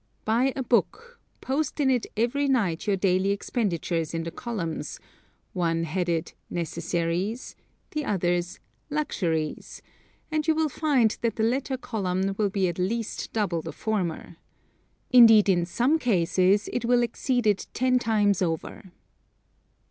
[0.25, 4.99] Buy a book; post in it every night your daily expenditures in the columns;
[5.53, 7.55] one headed "Necessaries,"
[7.91, 8.39] the other
[8.89, 9.83] "Luxuries,"
[10.31, 14.37] and you will find that the latter column will be at least double the former.
[15.11, 18.91] Indeed, in some cases it will exceed it ten times over.